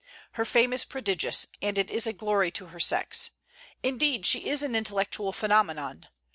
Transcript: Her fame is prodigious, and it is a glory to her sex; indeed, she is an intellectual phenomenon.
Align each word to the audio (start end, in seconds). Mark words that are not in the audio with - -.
Her 0.31 0.45
fame 0.45 0.73
is 0.73 0.83
prodigious, 0.83 1.45
and 1.61 1.77
it 1.77 1.91
is 1.91 2.07
a 2.07 2.11
glory 2.13 2.49
to 2.53 2.65
her 2.73 2.79
sex; 2.79 3.29
indeed, 3.83 4.25
she 4.25 4.49
is 4.49 4.63
an 4.63 4.75
intellectual 4.75 5.31
phenomenon. 5.31 6.07